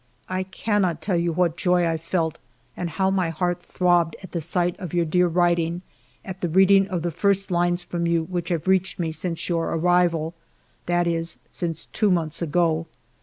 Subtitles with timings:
[0.27, 2.39] I cannot tell you what joy I felt
[2.75, 5.83] and how my heart throbbed at the sight of your dear writing,
[6.25, 9.67] at the reading of the first lines from you which have reached me since your
[9.75, 10.33] arrival;
[10.87, 12.87] that is, since two months ago.